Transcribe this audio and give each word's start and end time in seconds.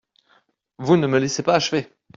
Vous 0.79 0.97
ne 0.97 1.05
me 1.05 1.19
laissez 1.19 1.43
pas 1.43 1.53
achever. 1.53 1.87